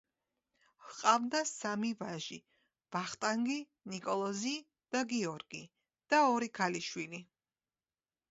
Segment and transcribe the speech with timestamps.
[0.85, 2.37] ჰყავდა სამი ვაჟი:
[2.95, 3.57] ვახტანგი,
[3.93, 4.55] ნიკოლოზი
[4.95, 5.61] და გიორგი
[6.15, 7.21] და ორი ქალიშვილი.